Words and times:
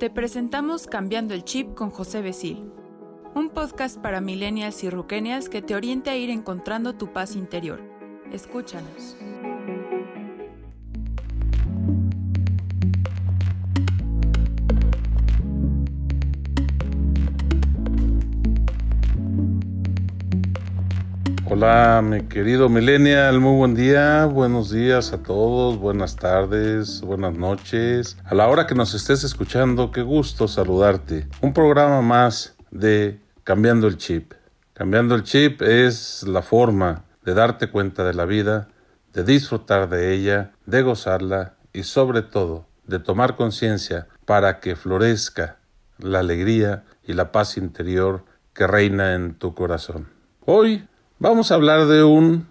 Te 0.00 0.08
presentamos 0.08 0.86
Cambiando 0.86 1.34
el 1.34 1.44
Chip 1.44 1.74
con 1.74 1.90
José 1.90 2.22
Besil, 2.22 2.72
un 3.34 3.50
podcast 3.50 3.98
para 3.98 4.22
millennials 4.22 4.82
y 4.82 4.88
ruquenials 4.88 5.50
que 5.50 5.60
te 5.60 5.74
oriente 5.74 6.08
a 6.08 6.16
ir 6.16 6.30
encontrando 6.30 6.94
tu 6.94 7.12
paz 7.12 7.36
interior. 7.36 7.82
Escúchanos. 8.32 9.18
Hola, 21.62 22.00
mi 22.02 22.22
querido 22.22 22.70
Millennial, 22.70 23.38
muy 23.38 23.54
buen 23.54 23.74
día, 23.74 24.24
buenos 24.24 24.70
días 24.70 25.12
a 25.12 25.22
todos, 25.22 25.78
buenas 25.78 26.16
tardes, 26.16 27.02
buenas 27.02 27.34
noches. 27.34 28.16
A 28.24 28.34
la 28.34 28.48
hora 28.48 28.66
que 28.66 28.74
nos 28.74 28.94
estés 28.94 29.24
escuchando, 29.24 29.90
qué 29.90 30.00
gusto 30.00 30.48
saludarte. 30.48 31.28
Un 31.42 31.52
programa 31.52 32.00
más 32.00 32.56
de 32.70 33.20
Cambiando 33.44 33.88
el 33.88 33.98
Chip. 33.98 34.32
Cambiando 34.72 35.14
el 35.14 35.22
Chip 35.22 35.60
es 35.60 36.22
la 36.22 36.40
forma 36.40 37.04
de 37.26 37.34
darte 37.34 37.70
cuenta 37.70 38.04
de 38.04 38.14
la 38.14 38.24
vida, 38.24 38.68
de 39.12 39.22
disfrutar 39.22 39.90
de 39.90 40.14
ella, 40.14 40.52
de 40.64 40.80
gozarla 40.80 41.56
y 41.74 41.82
sobre 41.82 42.22
todo 42.22 42.68
de 42.86 43.00
tomar 43.00 43.36
conciencia 43.36 44.08
para 44.24 44.60
que 44.60 44.76
florezca 44.76 45.58
la 45.98 46.20
alegría 46.20 46.84
y 47.04 47.12
la 47.12 47.32
paz 47.32 47.58
interior 47.58 48.24
que 48.54 48.66
reina 48.66 49.14
en 49.14 49.34
tu 49.34 49.54
corazón. 49.54 50.08
Hoy 50.46 50.88
Vamos 51.22 51.52
a 51.52 51.56
hablar 51.56 51.86
de 51.86 52.02
un 52.02 52.48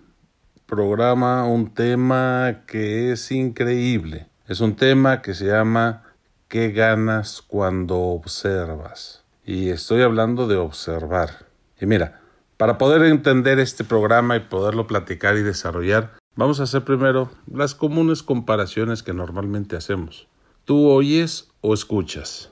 programa, 0.68 1.44
un 1.48 1.73
tema 1.73 2.66
que 2.68 3.12
es 3.12 3.32
increíble. 3.32 4.28
Es 4.48 4.59
un 4.59 4.76
tema 4.76 5.23
que 5.23 5.34
se 5.34 5.48
llama 5.48 6.04
¿Qué 6.48 6.70
ganas 6.70 7.42
cuando 7.42 7.98
observas? 8.00 9.23
Y 9.44 9.70
estoy 9.70 10.03
hablando 10.03 10.47
de 10.47 10.58
observar. 10.58 11.47
Y 11.81 11.88
mira, 11.88 12.22
para 12.58 12.78
poder 12.78 13.02
entender 13.06 13.58
este 13.58 13.84
programa 13.84 14.36
y 14.36 14.42
poderlo 14.42 14.86
platicar 14.86 15.36
y 15.36 15.42
desarrollar, 15.42 16.12
vamos 16.36 16.59
a 16.59 16.64
hacer 16.64 16.84
primero 16.84 17.31
las 17.52 17.73
comunes 17.73 18.22
comparaciones 18.22 19.02
que 19.02 19.16
normalmente 19.16 19.78
hacemos. 19.78 20.28
¿Tú 20.66 20.90
oyes 20.90 21.50
o 21.62 21.73
escuchas? 21.73 22.52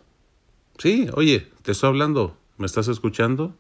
Sí, 0.79 1.11
oye, 1.13 1.51
te 1.61 1.73
estoy 1.73 1.89
hablando. 1.89 2.35
¿Me 2.57 2.65
estás 2.65 2.87
escuchando? 2.87 3.53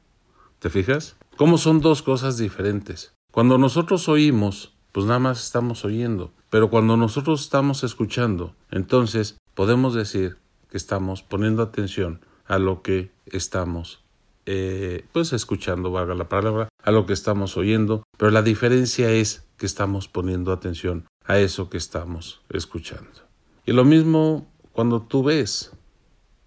¿Te 0.57 0.71
fijas? 0.71 1.17
¿Cómo 1.37 1.59
son 1.59 1.81
dos 1.81 2.01
cosas 2.01 2.39
diferentes? 2.39 3.13
Cuando 3.31 3.59
nosotros 3.59 4.09
oímos, 4.09 4.73
pues 4.91 5.05
nada 5.05 5.19
más 5.19 5.43
estamos 5.43 5.85
oyendo, 5.85 6.31
pero 6.49 6.71
cuando 6.71 6.97
nosotros 6.97 7.41
estamos 7.41 7.83
escuchando, 7.83 8.55
entonces 8.71 9.37
podemos 9.53 9.93
decir 9.93 10.37
que 10.71 10.77
estamos 10.77 11.21
poniendo 11.21 11.61
atención 11.61 12.21
a 12.47 12.57
lo 12.57 12.81
que 12.81 13.11
estamos, 13.27 14.03
eh, 14.47 15.05
pues 15.11 15.31
escuchando, 15.31 15.91
valga 15.91 16.15
la 16.15 16.27
palabra, 16.27 16.69
a 16.81 16.89
lo 16.89 17.05
que 17.05 17.13
estamos 17.13 17.55
oyendo, 17.55 18.01
pero 18.17 18.31
la 18.31 18.41
diferencia 18.41 19.11
es 19.11 19.45
que 19.57 19.67
estamos 19.67 20.07
poniendo 20.07 20.51
atención 20.51 21.05
a 21.23 21.37
eso 21.37 21.69
que 21.69 21.77
estamos 21.77 22.41
escuchando. 22.49 23.27
Y 23.63 23.73
lo 23.73 23.85
mismo 23.85 24.47
cuando 24.71 25.03
tú 25.03 25.21
ves, 25.21 25.71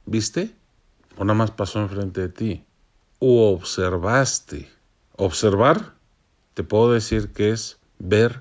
¿viste? 0.04 0.52
O 1.16 1.24
nada 1.24 1.38
más 1.38 1.52
pasó 1.52 1.80
enfrente 1.80 2.22
de 2.22 2.28
ti 2.28 2.64
o 3.20 3.52
observaste. 3.52 4.79
Observar, 5.22 5.92
te 6.54 6.64
puedo 6.64 6.94
decir 6.94 7.34
que 7.34 7.50
es 7.50 7.78
ver 7.98 8.40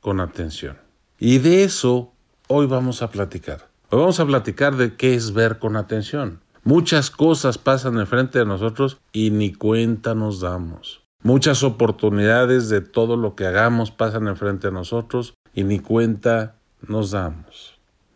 con 0.00 0.20
atención. 0.20 0.78
Y 1.18 1.38
de 1.38 1.64
eso 1.64 2.12
hoy 2.46 2.66
vamos 2.66 3.02
a 3.02 3.10
platicar. 3.10 3.68
Hoy 3.90 3.98
vamos 3.98 4.20
a 4.20 4.26
platicar 4.26 4.76
de 4.76 4.94
qué 4.94 5.16
es 5.16 5.32
ver 5.32 5.58
con 5.58 5.74
atención. 5.74 6.38
Muchas 6.62 7.10
cosas 7.10 7.58
pasan 7.58 7.98
enfrente 7.98 8.38
de 8.38 8.44
nosotros 8.44 9.00
y 9.12 9.32
ni 9.32 9.52
cuenta 9.52 10.14
nos 10.14 10.38
damos. 10.38 11.02
Muchas 11.24 11.64
oportunidades 11.64 12.68
de 12.68 12.82
todo 12.82 13.16
lo 13.16 13.34
que 13.34 13.46
hagamos 13.46 13.90
pasan 13.90 14.28
enfrente 14.28 14.68
de 14.68 14.74
nosotros 14.74 15.34
y 15.54 15.64
ni 15.64 15.80
cuenta 15.80 16.54
nos 16.86 17.10
damos 17.10 17.71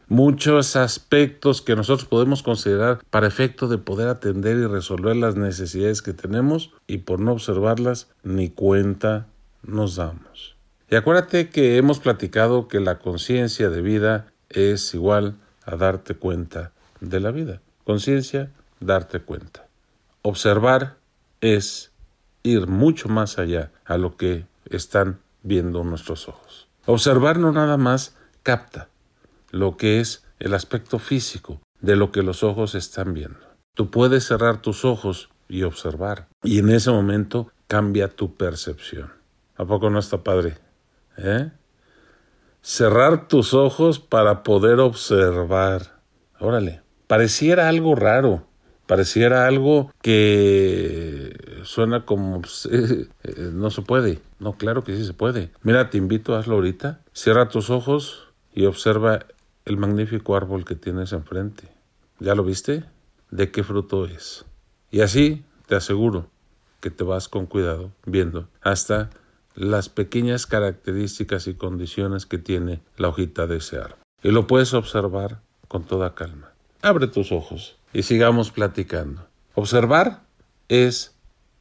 muchos 0.09 0.77
aspectos 0.77 1.63
que 1.63 1.77
nosotros 1.77 2.09
podemos 2.09 2.43
considerar 2.43 3.01
para 3.11 3.27
efecto 3.27 3.69
de 3.69 3.79
poder 3.79 4.09
atender 4.09 4.57
y 4.57 4.67
resolver 4.67 5.17
las 5.17 5.37
necesidades 5.37 6.03
que 6.03 6.13
tenemos 6.13 6.73
y 6.87 6.99
por 6.99 7.21
no 7.21 7.33
observarlas 7.33 8.09
ni 8.23 8.49
cuenta 8.51 9.27
nos 9.63 9.97
damos. 9.97 10.57
Y 10.89 10.95
acuérdate 10.95 11.51
que 11.51 11.77
hemos 11.77 11.99
platicado 11.99 12.69
que 12.69 12.81
la 12.81 12.99
conciencia 12.99 13.71
de 13.71 13.83
vida 13.83 14.27
es 14.51 14.95
igual 14.95 15.35
a 15.65 15.77
darte 15.77 16.15
cuenta 16.15 16.71
de 17.01 17.21
la 17.21 17.33
vida. 17.33 17.61
Conciencia, 17.85 18.51
darte 18.81 19.21
cuenta. 19.21 19.67
Observar 20.23 20.97
es 21.41 21.91
ir 22.43 22.69
mucho 22.69 23.09
más 23.09 23.39
allá 23.39 23.73
a 23.85 23.99
lo 23.99 24.17
que 24.17 24.45
están 24.71 25.19
viendo 25.43 25.83
nuestros 25.83 26.29
ojos. 26.29 26.69
Observar 26.87 27.39
no 27.39 27.51
nada 27.51 27.77
más 27.77 28.15
capta, 28.45 28.89
lo 29.57 29.77
que 29.77 30.01
es 30.01 30.25
el 30.39 30.55
aspecto 30.55 30.99
físico 30.99 31.61
de 31.81 31.97
lo 31.97 32.13
que 32.13 32.23
los 32.23 32.43
ojos 32.43 32.75
están 32.75 33.15
viendo. 33.15 33.41
Tú 33.75 33.91
puedes 33.91 34.25
cerrar 34.25 34.63
tus 34.63 34.85
ojos 34.85 35.29
y 35.49 35.63
observar, 35.63 36.29
y 36.43 36.59
en 36.59 36.71
ese 36.71 36.91
momento 36.91 37.53
cambia 37.67 38.09
tu 38.09 38.35
percepción. 38.35 39.13
¿A 39.57 39.65
poco 39.65 39.91
no 39.91 39.99
está 39.99 40.23
padre? 40.23 40.59
¿Eh? 41.17 41.51
Cerrar 42.63 43.29
tus 43.29 43.55
ojos 43.55 43.99
para 43.99 44.43
poder 44.43 44.81
observar. 44.81 46.01
Órale, 46.41 46.83
pareciera 47.07 47.69
algo 47.69 47.95
raro, 47.95 48.47
pareciera 48.87 49.47
algo 49.47 49.93
que 50.03 51.37
suena 51.65 52.05
como 52.05 52.41
pues, 52.41 52.67
eh, 52.73 53.09
eh, 53.25 53.51
no 53.53 53.71
se 53.71 53.83
puede. 53.83 54.21
No, 54.39 54.55
claro 54.55 54.85
que 54.85 54.97
sí 54.97 55.05
se 55.05 55.15
puede. 55.15 55.51
Mira, 55.63 55.91
te 55.91 55.99
invito 55.99 56.37
hazlo 56.37 56.57
ahorita. 56.57 57.01
Cierra 57.13 57.49
tus 57.49 57.71
ojos 57.71 58.29
y 58.53 58.67
observa 58.67 59.27
el 59.67 59.77
magnífico 59.77 60.37
árbol 60.37 60.65
que 60.65 60.77
tienes 60.77 61.13
enfrente. 61.13 61.69
¿Ya 62.21 62.35
lo 62.35 62.45
viste? 62.45 62.85
¿De 63.31 63.51
qué 63.51 63.63
fruto 63.63 64.07
es? 64.07 64.47
Y 64.91 65.01
así 65.01 65.45
te 65.67 65.75
aseguro 65.75 66.31
que 66.81 66.91
te 66.91 67.05
vas 67.05 67.29
con 67.29 67.47
cuidado 67.47 67.91
viendo 68.07 68.49
hasta 68.63 69.11
las 69.55 69.89
pequeñas 69.89 70.47
características 70.47 71.49
y 71.49 71.55
condiciones 71.55 72.27
que 72.27 72.39
tiene 72.39 72.81
la 72.97 73.09
hojita 73.09 73.47
de 73.47 73.57
ese 73.57 73.79
árbol. 73.79 73.99
Y 74.23 74.31
lo 74.31 74.47
puedes 74.47 74.73
observar 74.73 75.41
con 75.67 75.85
toda 75.85 76.15
calma. 76.15 76.53
Abre 76.83 77.09
tus 77.09 77.33
ojos 77.33 77.77
y 77.93 78.05
sigamos 78.05 78.53
platicando. 78.53 79.27
Observar 79.55 80.23
es 80.69 81.15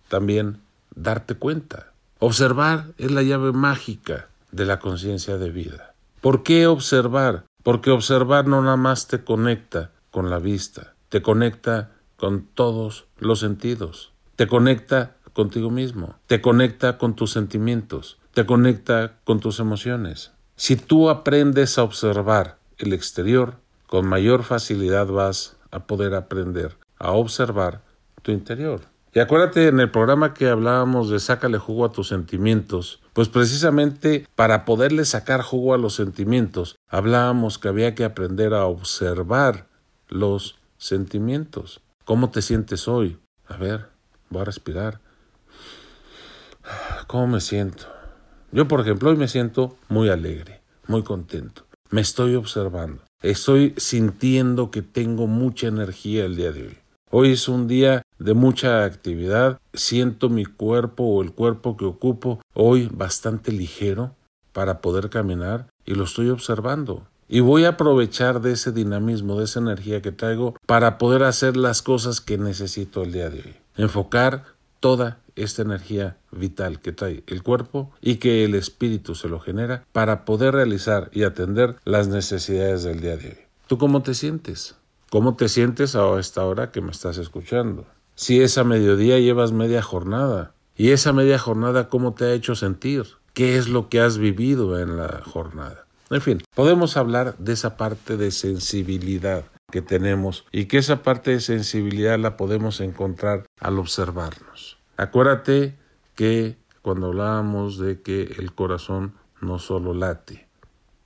también 0.10 0.60
darte 0.94 1.36
cuenta. 1.36 1.92
Observar 2.20 2.94
es 2.98 3.12
la 3.12 3.24
llave 3.24 3.52
mágica 3.52 4.30
de 4.52 4.66
la 4.66 4.80
conciencia 4.80 5.38
de 5.38 5.50
vida. 5.50 5.96
¿Por 6.22 6.44
qué 6.44 6.68
observar? 6.68 7.46
Porque 7.66 7.90
observar 7.90 8.46
no 8.46 8.62
nada 8.62 8.78
más 8.78 9.08
te 9.08 9.24
conecta 9.24 9.90
con 10.12 10.30
la 10.30 10.38
vista, 10.38 10.94
te 11.10 11.24
conecta 11.24 11.94
con 12.16 12.46
todos 12.46 13.08
los 13.18 13.40
sentidos, 13.40 14.14
te 14.36 14.46
conecta 14.46 15.16
contigo 15.34 15.72
mismo, 15.72 16.14
te 16.28 16.42
conecta 16.42 17.00
con 17.00 17.16
tus 17.16 17.32
sentimientos, 17.32 18.20
te 18.36 18.46
conecta 18.46 19.14
con 19.24 19.40
tus 19.40 19.60
emociones. 19.60 20.32
Si 20.56 20.76
tú 20.76 21.10
aprendes 21.10 21.80
a 21.80 21.84
observar 21.84 22.60
el 22.78 22.94
exterior, 22.94 23.56
con 23.88 24.06
mayor 24.06 24.44
facilidad 24.44 25.08
vas 25.08 25.58
a 25.72 25.88
poder 25.88 26.14
aprender 26.14 26.78
a 27.00 27.14
observar 27.14 27.82
tu 28.22 28.32
interior. 28.32 28.82
Y 29.12 29.22
acuérdate 29.22 29.70
en 29.70 29.80
el 29.80 29.90
programa 29.90 30.36
que 30.36 30.50
hablábamos 30.50 31.10
de 31.10 31.20
sácale 31.20 31.58
jugo 31.58 31.86
a 31.86 31.92
tus 31.92 32.10
sentimientos, 32.10 33.02
pues 33.16 33.30
precisamente 33.30 34.28
para 34.36 34.66
poderle 34.66 35.06
sacar 35.06 35.42
jugo 35.42 35.74
a 35.74 35.78
los 35.78 35.96
sentimientos, 35.96 36.76
hablábamos 36.90 37.58
que 37.58 37.70
había 37.70 37.96
que 37.96 38.04
aprender 38.04 38.54
a 38.54 38.66
observar 38.66 39.70
los 40.10 40.60
sentimientos. 40.78 41.80
¿Cómo 42.04 42.30
te 42.30 42.42
sientes 42.42 42.90
hoy? 42.90 43.18
A 43.48 43.56
ver, 43.56 43.88
voy 44.30 44.42
a 44.42 44.46
respirar. 44.46 45.00
¿Cómo 47.08 47.28
me 47.28 47.40
siento? 47.40 47.86
Yo, 48.52 48.68
por 48.68 48.82
ejemplo, 48.82 49.12
hoy 49.12 49.16
me 49.16 49.30
siento 49.30 49.78
muy 49.88 50.10
alegre, 50.10 50.62
muy 50.86 51.04
contento. 51.04 51.66
Me 51.92 52.02
estoy 52.02 52.36
observando. 52.36 53.02
Estoy 53.22 53.76
sintiendo 53.78 54.72
que 54.72 54.82
tengo 54.82 55.26
mucha 55.26 55.68
energía 55.68 56.26
el 56.26 56.36
día 56.36 56.52
de 56.52 56.64
hoy. 56.64 56.78
Hoy 57.18 57.32
es 57.32 57.48
un 57.48 57.70
día 57.70 58.02
de 58.20 58.34
mucha 58.34 58.84
actividad. 58.84 59.58
Siento 59.74 60.28
mi 60.28 60.44
cuerpo 60.44 61.06
o 61.06 61.22
el 61.22 61.32
cuerpo 61.32 61.78
que 61.78 61.86
ocupo 61.86 62.42
hoy 62.54 62.90
bastante 62.92 63.54
ligero 63.54 64.12
para 64.52 64.82
poder 64.82 65.10
caminar 65.10 65.68
y 65.86 65.96
lo 65.96 66.04
estoy 66.04 66.28
observando. 66.28 67.08
Y 67.30 67.40
voy 67.40 67.64
a 67.64 67.70
aprovechar 67.70 68.42
de 68.42 68.52
ese 68.52 68.74
dinamismo, 68.74 69.40
de 69.40 69.46
esa 69.46 69.62
energía 69.62 70.02
que 70.02 70.12
traigo 70.12 70.56
para 70.66 70.98
poder 70.98 71.24
hacer 71.24 71.56
las 71.56 71.82
cosas 71.82 72.20
que 72.20 72.38
necesito 72.38 73.04
el 73.04 73.14
día 73.14 73.30
de 73.30 73.44
hoy. 73.44 73.56
Enfocar 73.78 74.44
toda 74.82 75.20
esta 75.38 75.62
energía 75.62 76.18
vital 76.34 76.82
que 76.82 76.92
trae 76.92 77.24
el 77.28 77.44
cuerpo 77.44 77.94
y 78.02 78.18
que 78.18 78.44
el 78.44 78.56
espíritu 78.56 79.16
se 79.16 79.30
lo 79.30 79.40
genera 79.40 79.86
para 79.94 80.26
poder 80.26 80.54
realizar 80.54 81.10
y 81.14 81.24
atender 81.24 81.78
las 81.86 82.10
necesidades 82.10 82.84
del 82.84 83.00
día 83.00 83.16
de 83.16 83.30
hoy. 83.30 83.38
¿Tú 83.68 83.78
cómo 83.78 84.04
te 84.04 84.14
sientes? 84.14 84.76
¿Cómo 85.10 85.36
te 85.36 85.50
sientes 85.50 85.96
a 85.96 86.20
esta 86.20 86.46
hora 86.46 86.72
que 86.72 86.82
me 86.82 86.92
estás 86.92 87.18
escuchando? 87.18 87.86
Si 88.16 88.42
es 88.42 88.58
a 88.58 88.64
mediodía 88.64 89.20
llevas 89.20 89.52
media 89.52 89.82
jornada. 89.82 90.54
¿Y 90.76 90.92
esa 90.92 91.14
media 91.14 91.40
jornada 91.40 91.88
cómo 91.90 92.14
te 92.14 92.26
ha 92.26 92.34
hecho 92.34 92.56
sentir? 92.56 93.06
¿Qué 93.34 93.58
es 93.58 93.70
lo 93.70 93.88
que 93.88 94.02
has 94.02 94.18
vivido 94.18 94.80
en 94.80 94.98
la 94.98 95.22
jornada? 95.24 95.86
En 96.10 96.22
fin, 96.22 96.42
podemos 96.54 96.98
hablar 96.98 97.38
de 97.38 97.54
esa 97.54 97.78
parte 97.78 98.18
de 98.18 98.32
sensibilidad 98.32 99.46
que 99.72 99.82
tenemos 99.82 100.46
y 100.52 100.66
que 100.66 100.78
esa 100.78 101.04
parte 101.04 101.32
de 101.32 101.40
sensibilidad 101.40 102.20
la 102.20 102.36
podemos 102.38 102.80
encontrar 102.82 103.46
al 103.60 103.80
observarnos. 103.80 104.78
Acuérdate 104.98 105.76
que 106.16 106.58
cuando 106.82 107.08
hablábamos 107.08 107.78
de 107.78 108.02
que 108.02 108.36
el 108.38 108.54
corazón 108.54 109.14
no 109.42 109.60
solo 109.60 109.94
late, 109.94 110.48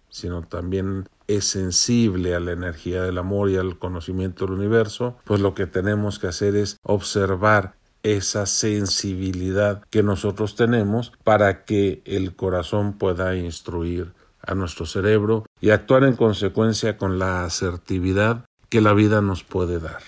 sino 0.10 0.44
también 0.44 1.08
es 1.30 1.46
sensible 1.46 2.34
a 2.34 2.40
la 2.40 2.54
energía 2.54 3.04
del 3.04 3.20
amor 3.20 3.52
y 3.52 3.58
al 3.58 3.78
conocimiento 3.78 4.46
del 4.46 4.56
universo, 4.56 5.16
pues 5.26 5.40
lo 5.40 5.54
que 5.54 5.68
tenemos 5.68 6.18
que 6.18 6.26
hacer 6.26 6.56
es 6.56 6.78
observar 6.82 7.76
esa 8.02 8.48
sensibilidad 8.48 9.84
que 9.92 10.02
nosotros 10.02 10.56
tenemos 10.56 11.12
para 11.24 11.66
que 11.66 12.02
el 12.06 12.36
corazón 12.36 12.94
pueda 12.94 13.36
instruir 13.36 14.12
a 14.42 14.56
nuestro 14.56 14.88
cerebro 14.88 15.46
y 15.62 15.70
actuar 15.70 16.04
en 16.04 16.16
consecuencia 16.16 16.98
con 16.98 17.20
la 17.20 17.46
asertividad 17.46 18.46
que 18.70 18.82
la 18.82 18.94
vida 18.94 19.22
nos 19.22 19.44
puede 19.44 19.80
dar. 19.80 20.02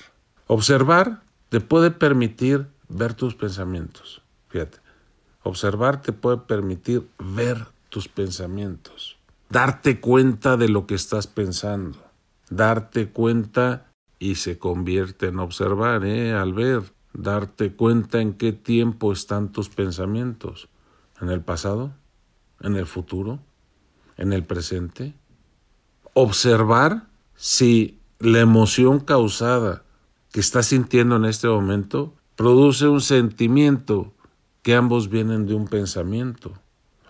Observar 0.47 1.21
te 1.50 1.59
puede 1.59 1.91
permitir 1.91 2.65
ver 2.89 3.13
tus 3.13 3.35
pensamientos. 3.35 4.23
Fíjate, 4.50 4.79
observar 5.44 6.01
te 6.01 6.13
puede 6.13 6.38
permitir 6.38 7.07
ver 7.19 7.68
tus 7.89 8.07
pensamientos 8.07 9.20
darte 9.51 10.00
cuenta 10.00 10.56
de 10.56 10.69
lo 10.69 10.88
que 10.88 10.95
estás 10.95 11.27
pensando, 11.27 12.00
darte 12.50 13.09
cuenta 13.09 13.92
y 14.18 14.36
se 14.36 14.57
convierte 14.57 15.27
en 15.27 15.39
observar, 15.39 16.06
¿eh? 16.06 16.33
al 16.33 16.53
ver, 16.53 16.83
darte 17.13 17.74
cuenta 17.74 18.21
en 18.21 18.33
qué 18.33 18.53
tiempo 18.53 19.12
están 19.12 19.51
tus 19.51 19.68
pensamientos, 19.68 20.69
en 21.19 21.30
el 21.30 21.42
pasado, 21.42 21.92
en 22.62 22.77
el 22.77 22.86
futuro, 22.86 23.39
en 24.15 24.31
el 24.31 24.44
presente. 24.44 25.15
Observar 26.13 27.07
si 27.36 28.00
la 28.19 28.39
emoción 28.39 29.00
causada 29.00 29.83
que 30.31 30.39
estás 30.39 30.68
sintiendo 30.68 31.18
en 31.18 31.25
este 31.25 31.50
momento 31.50 32.13
produce 32.36 32.88
un 32.88 33.01
sentimiento 33.01 34.13
que 34.62 34.75
ambos 34.75 35.09
vienen 35.09 35.45
de 35.45 35.56
un 35.56 35.68
pensamiento. 35.68 36.54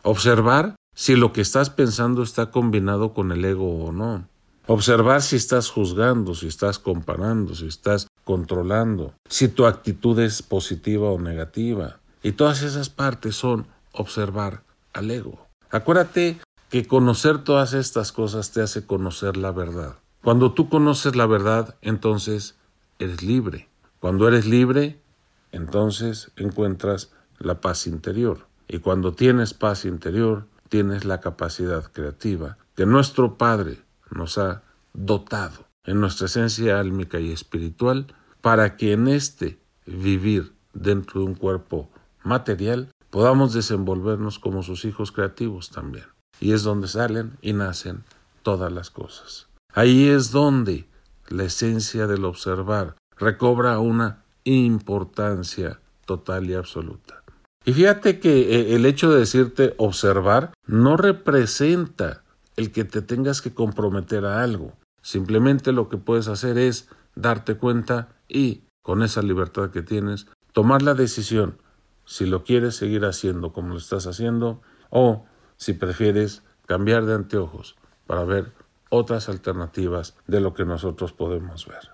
Observar 0.02 0.76
si 0.96 1.16
lo 1.16 1.34
que 1.34 1.42
estás 1.42 1.70
pensando 1.70 2.24
está 2.24 2.52
combinado 2.52 3.14
con 3.14 3.32
el 3.32 3.44
ego 3.46 3.86
o 3.86 3.92
no. 3.92 4.28
Observar 4.68 5.22
si 5.22 5.36
estás 5.36 5.70
juzgando, 5.70 6.36
si 6.36 6.48
estás 6.48 6.80
comparando, 6.80 7.56
si 7.56 7.68
estás 7.68 8.08
controlando, 8.24 9.14
si 9.28 9.48
tu 9.48 9.66
actitud 9.66 10.20
es 10.20 10.42
positiva 10.42 11.10
o 11.12 11.20
negativa. 11.20 12.00
Y 12.24 12.34
todas 12.34 12.62
esas 12.62 12.90
partes 12.90 13.36
son 13.36 13.68
observar 13.92 14.64
al 14.94 15.10
ego. 15.10 15.48
Acuérdate 15.72 16.40
que 16.70 16.86
conocer 16.86 17.44
todas 17.44 17.74
estas 17.74 18.12
cosas 18.12 18.52
te 18.52 18.62
hace 18.62 18.86
conocer 18.86 19.36
la 19.38 19.52
verdad. 19.52 19.96
Cuando 20.24 20.54
tú 20.54 20.70
conoces 20.70 21.16
la 21.16 21.26
verdad, 21.26 21.76
entonces 21.82 22.56
eres 23.00 23.24
libre. 23.24 23.68
Cuando 24.00 24.28
eres 24.28 24.46
libre, 24.46 25.02
entonces 25.52 26.32
encuentras 26.36 27.12
la 27.40 27.60
paz 27.60 27.88
interior. 27.88 28.48
Y 28.68 28.80
cuando 28.80 29.14
tienes 29.14 29.54
paz 29.54 29.84
interior, 29.86 30.46
tienes 30.72 31.04
la 31.04 31.20
capacidad 31.20 31.92
creativa 31.92 32.58
que 32.78 32.86
nuestro 32.86 33.38
Padre 33.38 33.82
nos 34.10 34.38
ha 34.38 34.64
dotado 34.94 35.66
en 35.84 36.00
nuestra 36.00 36.28
esencia 36.28 36.80
álmica 36.80 37.20
y 37.20 37.34
espiritual 37.34 38.08
para 38.40 38.78
que 38.78 38.94
en 38.94 39.10
este 39.10 39.60
vivir 39.86 40.54
dentro 40.74 41.20
de 41.20 41.28
un 41.28 41.36
cuerpo 41.36 41.90
material 42.24 42.90
podamos 43.10 43.52
desenvolvernos 43.52 44.40
como 44.40 44.64
sus 44.64 44.86
hijos 44.86 45.12
creativos 45.12 45.72
también. 45.72 46.06
Y 46.40 46.54
es 46.54 46.64
donde 46.64 46.88
salen 46.88 47.38
y 47.42 47.52
nacen 47.52 48.06
todas 48.42 48.72
las 48.72 48.90
cosas. 48.90 49.48
Ahí 49.74 50.08
es 50.08 50.32
donde 50.32 50.88
la 51.28 51.44
esencia 51.44 52.08
del 52.08 52.24
observar 52.24 52.96
recobra 53.18 53.78
una 53.80 54.24
importancia 54.46 55.82
total 56.06 56.50
y 56.50 56.54
absoluta. 56.54 57.21
Y 57.64 57.74
fíjate 57.74 58.20
que 58.20 58.56
eh, 58.56 58.76
el 58.76 58.86
hecho 58.86 59.12
de 59.12 59.20
decirte 59.20 59.76
observar 59.78 60.54
no 60.66 60.98
representa 60.98 62.24
el 62.56 62.72
que 62.72 62.84
te 62.84 63.02
tengas 63.02 63.42
que 63.42 63.54
comprometer 63.54 64.26
a 64.26 64.44
algo. 64.44 64.74
Simplemente 65.02 65.72
lo 65.72 65.90
que 65.90 65.98
puedes 65.98 66.28
hacer 66.28 66.58
es 66.58 66.90
darte 67.16 67.56
cuenta 67.56 68.10
y, 68.28 68.64
con 68.82 69.04
esa 69.04 69.22
libertad 69.22 69.70
que 69.70 69.82
tienes, 69.82 70.28
tomar 70.54 70.82
la 70.82 70.94
decisión 70.94 71.58
si 72.06 72.26
lo 72.26 72.44
quieres 72.44 72.76
seguir 72.76 73.06
haciendo 73.06 73.54
como 73.54 73.70
lo 73.70 73.78
estás 73.78 74.08
haciendo 74.08 74.62
o 74.90 75.26
si 75.56 75.74
prefieres 75.74 76.44
cambiar 76.66 77.06
de 77.06 77.14
anteojos 77.14 77.76
para 78.06 78.26
ver 78.26 78.52
otras 78.90 79.30
alternativas 79.30 80.18
de 80.28 80.42
lo 80.42 80.54
que 80.54 80.66
nosotros 80.66 81.14
podemos 81.14 81.68
ver. 81.68 81.92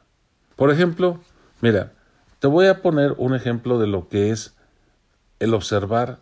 Por 0.55 0.71
ejemplo, 0.71 1.19
mira, 1.61 1.93
te 2.39 2.47
voy 2.47 2.67
a 2.67 2.81
poner 2.81 3.13
un 3.17 3.35
ejemplo 3.35 3.77
de 3.77 3.87
lo 3.87 4.07
que 4.07 4.31
es 4.31 4.56
el 5.39 5.53
observar 5.53 6.19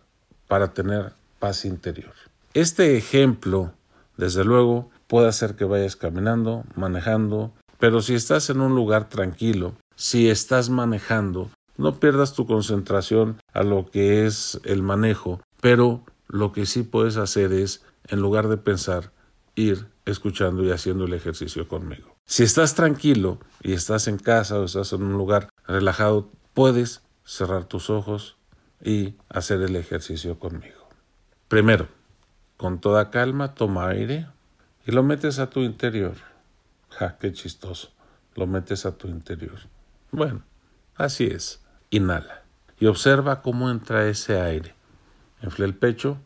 para 0.48 0.72
tener 0.72 1.12
paz 1.38 1.64
interior. 1.64 2.12
Este 2.54 2.96
ejemplo, 2.96 3.72
desde 4.16 4.44
luego, 4.44 4.90
puede 5.06 5.28
hacer 5.28 5.56
que 5.56 5.64
vayas 5.64 5.96
caminando, 5.96 6.64
manejando, 6.74 7.52
pero 7.78 8.00
si 8.00 8.14
estás 8.14 8.50
en 8.50 8.60
un 8.60 8.74
lugar 8.74 9.08
tranquilo, 9.08 9.74
si 9.94 10.28
estás 10.28 10.70
manejando, 10.70 11.50
no 11.76 12.00
pierdas 12.00 12.34
tu 12.34 12.46
concentración 12.46 13.38
a 13.52 13.62
lo 13.62 13.90
que 13.90 14.26
es 14.26 14.60
el 14.64 14.82
manejo, 14.82 15.40
pero 15.60 16.02
lo 16.28 16.52
que 16.52 16.66
sí 16.66 16.82
puedes 16.82 17.16
hacer 17.16 17.52
es, 17.52 17.82
en 18.08 18.20
lugar 18.20 18.48
de 18.48 18.56
pensar, 18.56 19.12
ir 19.54 19.86
escuchando 20.04 20.64
y 20.64 20.70
haciendo 20.70 21.04
el 21.04 21.14
ejercicio 21.14 21.68
conmigo. 21.68 22.14
Si 22.26 22.42
estás 22.42 22.74
tranquilo 22.74 23.38
y 23.62 23.72
estás 23.72 24.08
en 24.08 24.18
casa 24.18 24.58
o 24.58 24.64
estás 24.64 24.92
en 24.92 25.02
un 25.02 25.14
lugar 25.14 25.48
relajado, 25.66 26.30
puedes 26.54 27.02
cerrar 27.24 27.64
tus 27.64 27.90
ojos, 27.90 28.35
y 28.82 29.14
hacer 29.28 29.62
el 29.62 29.76
ejercicio 29.76 30.38
conmigo. 30.38 30.88
Primero, 31.48 31.88
con 32.56 32.80
toda 32.80 33.10
calma, 33.10 33.54
toma 33.54 33.88
aire 33.88 34.26
y 34.86 34.92
lo 34.92 35.02
metes 35.02 35.38
a 35.38 35.50
tu 35.50 35.60
interior. 35.60 36.14
Ja, 36.90 37.18
qué 37.18 37.32
chistoso. 37.32 37.92
Lo 38.34 38.46
metes 38.46 38.86
a 38.86 38.96
tu 38.96 39.08
interior. 39.08 39.58
Bueno, 40.10 40.42
así 40.94 41.26
es. 41.26 41.62
Inhala 41.90 42.46
y 42.78 42.86
observa 42.86 43.42
cómo 43.42 43.70
entra 43.70 44.06
ese 44.06 44.40
aire. 44.40 44.74
Enfle 45.40 45.66
el 45.66 45.74
pecho 45.74 46.18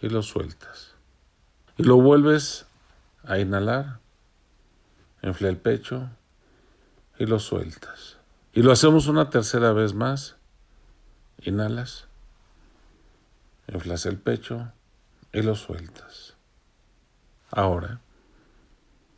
y 0.00 0.08
lo 0.08 0.22
sueltas. 0.22 0.94
Y 1.76 1.84
lo 1.84 1.96
vuelves 1.96 2.66
a 3.24 3.38
inhalar. 3.38 4.00
Enfle 5.22 5.48
el 5.48 5.56
pecho 5.56 6.08
y 7.18 7.26
lo 7.26 7.38
sueltas. 7.38 8.18
Y 8.52 8.62
lo 8.62 8.72
hacemos 8.72 9.06
una 9.06 9.30
tercera 9.30 9.72
vez 9.72 9.94
más. 9.94 10.36
Inhalas, 11.44 12.06
inflas 13.68 14.06
el 14.06 14.16
pecho 14.18 14.72
y 15.32 15.42
lo 15.42 15.54
sueltas. 15.54 16.34
Ahora, 17.50 18.00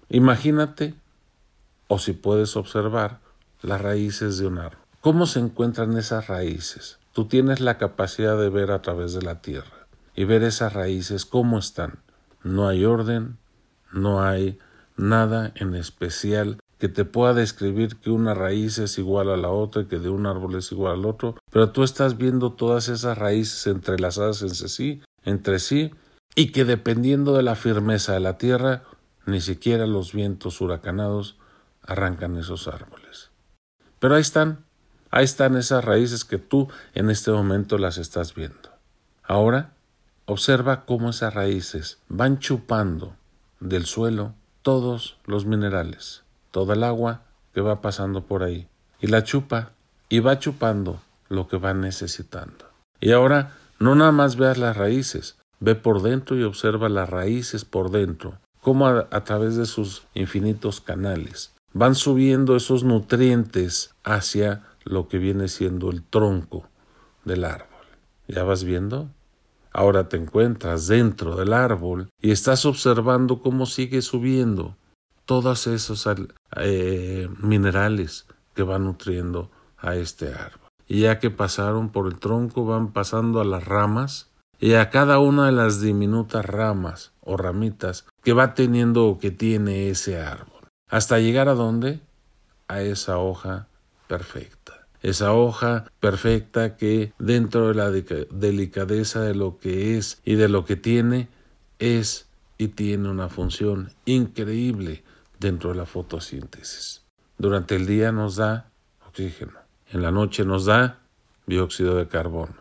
imagínate, 0.09 0.95
o 1.89 1.99
si 1.99 2.13
puedes 2.13 2.57
observar, 2.57 3.21
las 3.63 3.81
raíces 3.81 4.39
de 4.39 4.47
un 4.47 4.59
árbol. 4.59 4.79
¿Cómo 5.01 5.27
se 5.27 5.39
encuentran 5.39 5.97
esas 5.97 6.27
raíces? 6.27 6.99
Tú 7.13 7.27
tienes 7.27 7.61
la 7.61 7.79
capacidad 7.79 8.37
de 8.37 8.51
ver 8.51 8.73
a 8.73 8.83
través 8.83 9.15
de 9.15 9.23
la 9.23 9.41
tierra 9.41 9.87
y 10.15 10.25
ver 10.25 10.43
esas 10.43 10.73
raíces 10.73 11.25
cómo 11.25 11.59
están. 11.59 12.01
No 12.43 12.69
hay 12.69 12.85
orden, 12.85 13.39
no 13.93 14.23
hay 14.23 14.59
nada 14.97 15.53
en 15.55 15.75
especial 15.75 16.59
que 16.87 16.93
te 16.93 17.05
pueda 17.05 17.35
describir 17.35 17.97
que 17.97 18.11
una 18.11 18.33
raíz 18.33 18.79
es 18.79 18.97
igual 18.97 19.29
a 19.31 19.37
la 19.37 19.49
otra 19.49 19.83
y 19.83 19.85
que 19.87 19.99
de 19.99 20.09
un 20.09 20.25
árbol 20.25 20.55
es 20.55 20.71
igual 20.71 20.93
al 20.93 21.05
otro, 21.05 21.35
pero 21.51 21.71
tú 21.71 21.83
estás 21.83 22.17
viendo 22.17 22.53
todas 22.53 22.89
esas 22.89 23.19
raíces 23.19 23.67
entrelazadas 23.67 24.41
entre 24.43 24.69
sí, 24.69 25.03
entre 25.25 25.59
sí, 25.59 25.91
y 26.37 26.53
que 26.53 26.65
dependiendo 26.65 27.35
de 27.35 27.43
la 27.43 27.57
firmeza 27.57 28.13
de 28.13 28.21
la 28.21 28.39
tierra, 28.39 28.85
ni 29.27 29.41
siquiera 29.41 29.85
los 29.89 30.13
vientos 30.13 30.61
huracanados 30.61 31.39
arrancan 31.83 32.37
esos 32.37 32.69
árboles. 32.69 33.31
Pero 33.99 34.15
ahí 34.15 34.21
están, 34.21 34.65
ahí 35.11 35.25
están 35.25 35.57
esas 35.57 35.85
raíces 35.85 36.25
que 36.25 36.39
tú 36.39 36.69
en 36.95 37.11
este 37.11 37.33
momento 37.33 37.79
las 37.79 37.99
estás 37.99 38.33
viendo. 38.37 38.71
Ahora, 39.25 39.73
observa 40.25 40.85
cómo 40.85 41.11
esas 41.11 41.35
raíces 41.35 41.99
van 42.09 42.39
chupando 42.39 43.17
del 43.59 43.87
suelo 43.87 44.35
todos 44.63 45.19
los 45.27 45.47
minerales 45.47 46.23
toda 46.57 46.73
el 46.73 46.85
agua 46.85 47.21
que 47.53 47.61
va 47.61 47.83
pasando 47.83 48.23
por 48.23 48.43
ahí 48.43 48.67
y 48.99 49.09
la 49.09 49.23
chupa 49.23 49.73
y 50.09 50.21
va 50.21 50.39
chupando 50.39 51.03
lo 51.29 51.49
que 51.49 51.59
va 51.59 51.75
necesitando. 51.75 52.65
Y 52.99 53.13
ahora 53.13 53.59
no 53.79 53.95
nada 53.95 54.11
más 54.11 54.37
veas 54.37 54.57
las 54.57 54.75
raíces, 54.75 55.37
ve 55.61 55.75
por 55.75 56.01
dentro 56.01 56.35
y 56.35 56.45
observa 56.45 56.89
las 56.89 57.11
raíces 57.11 57.67
por 57.67 57.91
dentro, 57.91 58.39
como 58.63 58.87
a, 58.87 59.25
través 59.25 59.57
de 59.57 59.67
sus 59.67 60.05
infinitos 60.15 60.81
canales 60.81 61.53
van 61.75 61.95
subiendo 61.95 62.57
esos 62.57 62.85
nutrientes 62.85 63.95
hacia 64.03 64.63
lo 64.83 65.09
que 65.09 65.19
viene 65.19 65.49
siendo 65.49 65.91
el 65.91 66.03
tronco 66.03 66.65
del 67.27 67.45
árbol. 67.45 67.85
¿Ya 68.29 68.45
vas 68.45 68.65
viendo? 68.65 69.11
Ahora 69.75 70.09
te 70.09 70.17
encuentras 70.17 70.87
dentro 70.87 71.37
del 71.37 71.53
árbol 71.53 72.09
y 72.19 72.31
estás 72.31 72.65
observando 72.65 73.43
cómo 73.43 73.67
sigue 73.67 74.01
subiendo 74.01 74.75
todos 75.27 75.67
esos 75.67 76.09
eh, 76.57 77.29
minerales 77.41 78.27
que 78.55 78.63
van 78.63 78.85
nutriendo 78.85 79.51
a 79.77 79.97
este 79.97 80.33
árbol. 80.33 80.71
Y 80.89 81.01
ya 81.01 81.19
que 81.19 81.31
pasaron 81.31 81.91
por 81.91 82.07
el 82.07 82.19
tronco, 82.19 82.65
van 82.65 82.93
pasando 82.93 83.41
a 83.41 83.45
las 83.45 83.65
ramas 83.65 84.31
y 84.59 84.75
a 84.75 84.89
cada 84.89 85.19
una 85.19 85.47
de 85.47 85.53
las 85.53 85.81
diminutas 85.81 86.45
ramas 86.45 87.13
o 87.21 87.37
ramitas 87.37 88.07
que 88.23 88.33
va 88.33 88.55
teniendo 88.55 89.07
o 89.07 89.19
que 89.19 89.31
tiene 89.31 89.91
ese 89.91 90.19
árbol. 90.21 90.69
Hasta 90.89 91.19
llegar 91.19 91.49
a 91.49 91.55
dónde? 91.55 92.01
A 92.69 92.81
esa 92.83 93.19
hoja 93.19 93.67
perfecta. 94.07 94.87
Esa 95.03 95.33
hoja 95.33 95.85
perfecta 96.01 96.77
que 96.77 97.13
dentro 97.19 97.69
de 97.69 97.75
la 97.75 97.91
delicadeza 97.91 99.21
de 99.21 99.35
lo 99.35 99.59
que 99.59 99.99
es 99.99 100.21
y 100.25 100.37
de 100.37 100.49
lo 100.49 100.65
que 100.65 100.77
tiene, 100.77 101.29
es 101.79 102.27
y 102.59 102.69
tiene 102.69 103.11
una 103.11 103.29
función 103.29 103.93
increíble 104.05 105.05
dentro 105.39 105.71
de 105.71 105.77
la 105.77 105.87
fotosíntesis. 105.87 107.05
Durante 107.39 107.77
el 107.77 107.87
día 107.87 108.13
nos 108.13 108.37
da 108.37 108.71
oxígeno, 109.07 109.59
en 109.89 110.03
la 110.03 110.11
noche 110.11 110.45
nos 110.45 110.65
da 110.65 111.01
dióxido 111.47 111.97
de 111.97 112.09
carbono. 112.09 112.57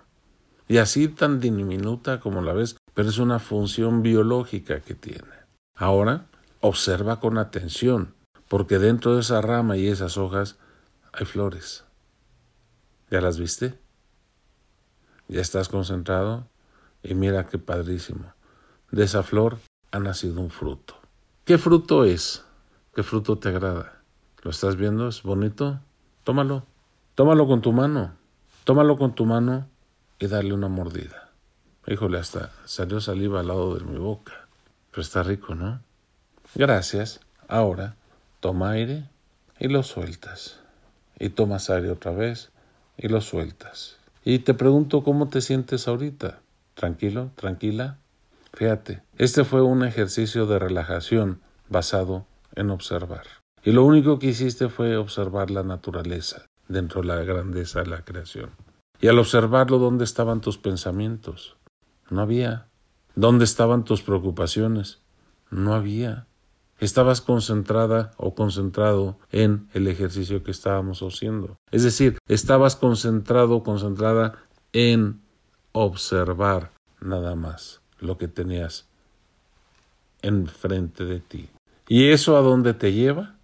Y 0.68 0.78
así 0.78 1.08
tan 1.08 1.40
diminuta 1.40 2.20
como 2.20 2.42
la 2.42 2.54
ves, 2.54 2.78
pero 2.94 3.10
es 3.10 3.18
una 3.18 3.40
función 3.40 4.02
biológica 4.02 4.80
que 4.82 4.96
tiene. 4.96 5.36
Ahora, 5.76 6.28
observa 6.62 7.20
con 7.20 7.38
atención, 7.38 8.16
porque 8.48 8.80
dentro 8.80 9.16
de 9.16 9.22
esa 9.22 9.42
rama 9.42 9.78
y 9.78 9.88
esas 9.88 10.18
hojas 10.18 10.58
hay 11.14 11.26
flores. 11.26 11.84
¿Ya 13.12 13.22
las 13.22 13.38
viste? 13.38 13.78
¿Ya 15.28 15.42
estás 15.42 15.70
concentrado? 15.70 16.48
Y 17.04 17.14
mira 17.14 17.48
qué 17.48 17.58
padrísimo. 17.58 18.34
De 18.92 19.04
esa 19.04 19.24
flor 19.24 19.60
ha 19.92 20.00
nacido 20.00 20.42
un 20.42 20.50
fruto. 20.50 20.96
¿Qué 21.44 21.58
fruto 21.58 22.06
es? 22.06 22.45
¿Qué 22.96 23.04
fruto 23.04 23.38
te 23.38 23.50
agrada? 23.50 23.92
¿Lo 24.42 24.52
estás 24.52 24.78
viendo? 24.78 25.10
¿Es 25.10 25.22
bonito? 25.22 25.82
Tómalo. 26.24 26.64
Tómalo 27.16 27.46
con 27.46 27.62
tu 27.62 27.74
mano. 27.74 28.14
Tómalo 28.64 28.98
con 28.98 29.14
tu 29.14 29.26
mano 29.26 29.68
y 30.18 30.28
dale 30.28 30.54
una 30.54 30.70
mordida. 30.70 31.30
Híjole, 31.88 32.20
hasta 32.20 32.54
salió 32.64 33.02
saliva 33.02 33.42
al 33.42 33.50
lado 33.50 33.76
de 33.76 33.84
mi 33.84 33.98
boca. 33.98 34.48
Pero 34.92 35.02
está 35.02 35.24
rico, 35.24 35.56
¿no? 35.56 35.82
Gracias. 36.56 37.20
Ahora, 37.50 37.98
toma 38.40 38.72
aire 38.72 39.10
y 39.60 39.68
lo 39.68 39.84
sueltas. 39.84 40.62
Y 41.20 41.28
tomas 41.28 41.70
aire 41.70 41.92
otra 41.92 42.12
vez 42.12 42.50
y 42.96 43.10
lo 43.10 43.20
sueltas. 43.20 43.98
Y 44.24 44.40
te 44.40 44.54
pregunto 44.54 45.04
cómo 45.04 45.28
te 45.28 45.42
sientes 45.42 45.90
ahorita. 45.90 46.40
¿Tranquilo? 46.76 47.32
¿Tranquila? 47.36 47.98
Fíjate, 48.54 49.04
este 49.18 49.44
fue 49.44 49.62
un 49.62 49.84
ejercicio 49.84 50.46
de 50.46 50.60
relajación 50.60 51.42
basado 51.68 52.26
en 52.56 52.70
observar. 52.70 53.26
Y 53.64 53.72
lo 53.72 53.84
único 53.84 54.20
que 54.20 54.28
hiciste 54.28 54.70
fue 54.70 54.98
observar 54.98 55.50
la 55.50 55.64
naturaleza 55.64 56.46
dentro 56.68 57.02
de 57.02 57.08
la 57.08 57.24
grandeza 57.24 57.82
de 57.82 57.88
la 57.88 58.04
creación. 58.04 58.52
Y 59.02 59.08
al 59.08 59.20
observarlo, 59.20 59.80
¿dónde 59.80 60.04
estaban 60.04 60.42
tus 60.42 60.58
pensamientos? 60.58 61.58
No 62.10 62.22
había. 62.22 62.68
¿Dónde 63.16 63.46
estaban 63.46 63.84
tus 63.84 64.02
preocupaciones? 64.02 65.00
No 65.50 65.74
había. 65.74 66.28
Estabas 66.80 67.22
concentrada 67.22 68.12
o 68.18 68.36
concentrado 68.36 69.18
en 69.32 69.70
el 69.74 69.88
ejercicio 69.88 70.44
que 70.44 70.52
estábamos 70.52 71.02
haciendo. 71.02 71.56
Es 71.72 71.84
decir, 71.84 72.18
estabas 72.28 72.76
concentrado 72.76 73.56
o 73.56 73.64
concentrada 73.64 74.44
en 74.74 75.22
observar 75.72 76.72
nada 77.00 77.36
más 77.36 77.82
lo 78.00 78.18
que 78.18 78.28
tenías 78.28 78.88
enfrente 80.22 81.06
de 81.06 81.20
ti. 81.20 81.50
¿Y 81.88 82.10
eso 82.10 82.36
a 82.38 82.42
dónde 82.42 82.74
te 82.74 82.94
lleva? 82.94 83.36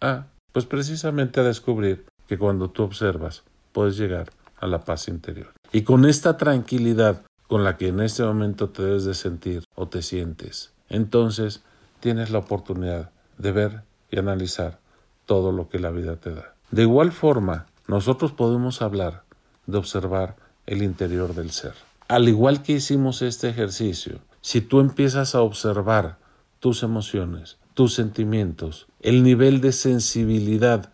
Ah, 0.00 0.26
pues 0.52 0.64
precisamente 0.64 1.40
a 1.40 1.44
descubrir 1.44 2.06
que 2.26 2.38
cuando 2.38 2.70
tú 2.70 2.82
observas 2.82 3.42
puedes 3.72 3.96
llegar 3.96 4.30
a 4.58 4.66
la 4.66 4.84
paz 4.84 5.08
interior. 5.08 5.52
Y 5.72 5.82
con 5.82 6.06
esta 6.06 6.36
tranquilidad 6.36 7.22
con 7.48 7.64
la 7.64 7.76
que 7.76 7.88
en 7.88 8.00
este 8.00 8.22
momento 8.22 8.70
te 8.70 8.82
debes 8.82 9.04
de 9.04 9.14
sentir 9.14 9.64
o 9.74 9.88
te 9.88 10.00
sientes, 10.00 10.72
entonces 10.88 11.62
tienes 12.00 12.30
la 12.30 12.38
oportunidad 12.38 13.10
de 13.36 13.52
ver 13.52 13.82
y 14.10 14.18
analizar 14.18 14.78
todo 15.26 15.52
lo 15.52 15.68
que 15.68 15.78
la 15.78 15.90
vida 15.90 16.16
te 16.16 16.34
da. 16.34 16.54
De 16.70 16.82
igual 16.82 17.12
forma, 17.12 17.66
nosotros 17.86 18.32
podemos 18.32 18.80
hablar 18.80 19.24
de 19.66 19.78
observar 19.78 20.36
el 20.66 20.82
interior 20.82 21.34
del 21.34 21.50
ser. 21.50 21.74
Al 22.08 22.28
igual 22.28 22.62
que 22.62 22.72
hicimos 22.72 23.20
este 23.22 23.48
ejercicio, 23.48 24.18
si 24.40 24.60
tú 24.60 24.80
empiezas 24.80 25.34
a 25.34 25.42
observar 25.42 26.16
tus 26.60 26.82
emociones, 26.82 27.58
tus 27.74 27.94
sentimientos, 27.94 28.86
el 29.00 29.22
nivel 29.22 29.60
de 29.60 29.72
sensibilidad 29.72 30.92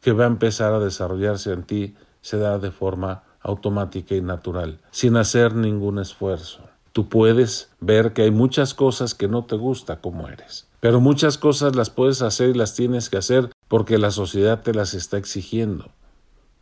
que 0.00 0.12
va 0.12 0.24
a 0.24 0.28
empezar 0.28 0.72
a 0.72 0.80
desarrollarse 0.80 1.52
en 1.52 1.64
ti 1.64 1.94
se 2.20 2.38
da 2.38 2.58
de 2.58 2.70
forma 2.70 3.24
automática 3.40 4.14
y 4.14 4.20
natural, 4.20 4.80
sin 4.90 5.16
hacer 5.16 5.54
ningún 5.54 5.98
esfuerzo. 5.98 6.60
Tú 6.92 7.08
puedes 7.08 7.70
ver 7.80 8.12
que 8.12 8.22
hay 8.22 8.30
muchas 8.30 8.74
cosas 8.74 9.14
que 9.14 9.28
no 9.28 9.44
te 9.44 9.56
gusta 9.56 10.00
como 10.00 10.28
eres, 10.28 10.66
pero 10.80 11.00
muchas 11.00 11.38
cosas 11.38 11.76
las 11.76 11.90
puedes 11.90 12.22
hacer 12.22 12.50
y 12.50 12.54
las 12.54 12.74
tienes 12.74 13.08
que 13.08 13.18
hacer 13.18 13.50
porque 13.68 13.98
la 13.98 14.10
sociedad 14.10 14.62
te 14.62 14.74
las 14.74 14.94
está 14.94 15.16
exigiendo, 15.16 15.90